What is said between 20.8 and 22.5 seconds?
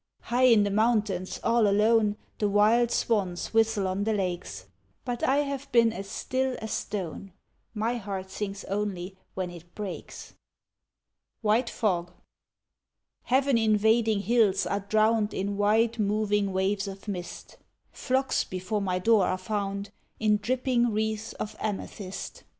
wreaths of amethyst.